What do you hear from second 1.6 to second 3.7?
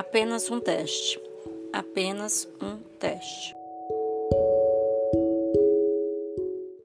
Apenas um teste.